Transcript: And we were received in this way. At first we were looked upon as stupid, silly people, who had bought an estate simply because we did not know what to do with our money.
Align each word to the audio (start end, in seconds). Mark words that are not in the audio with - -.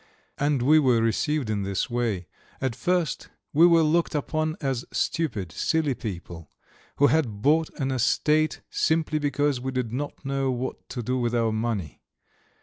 And 0.39 0.63
we 0.63 0.79
were 0.79 0.99
received 0.99 1.47
in 1.47 1.61
this 1.61 1.87
way. 1.87 2.25
At 2.59 2.75
first 2.75 3.29
we 3.53 3.67
were 3.67 3.83
looked 3.83 4.15
upon 4.15 4.57
as 4.59 4.83
stupid, 4.91 5.51
silly 5.51 5.93
people, 5.93 6.49
who 6.95 7.05
had 7.05 7.43
bought 7.43 7.69
an 7.79 7.91
estate 7.91 8.61
simply 8.71 9.19
because 9.19 9.61
we 9.61 9.71
did 9.71 9.91
not 9.93 10.25
know 10.25 10.49
what 10.49 10.89
to 10.89 11.03
do 11.03 11.19
with 11.19 11.35
our 11.35 11.51
money. 11.51 12.01